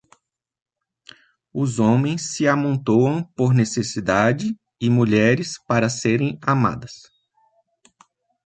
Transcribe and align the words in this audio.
Os 1.53 1.77
homens 1.77 2.33
se 2.35 2.47
amontoam 2.47 3.21
por 3.35 3.53
necessidade 3.53 4.57
e 4.79 4.89
mulheres, 4.89 5.59
para 5.67 5.89
serem 5.89 6.39
amadas. 6.41 7.03